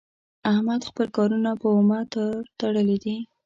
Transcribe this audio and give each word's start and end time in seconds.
احمد 0.51 0.81
خپل 0.89 1.07
کارونه 1.17 1.51
په 1.61 1.67
اومه 1.75 1.99
تار 2.13 2.35
تړلي 2.59 2.97
دي. 3.03 3.15